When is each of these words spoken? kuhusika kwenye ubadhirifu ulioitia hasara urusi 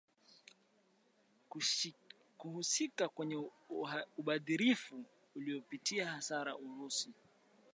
kuhusika 2.37 3.07
kwenye 3.09 3.45
ubadhirifu 4.17 5.05
ulioitia 5.35 6.07
hasara 6.11 6.57
urusi 6.57 7.09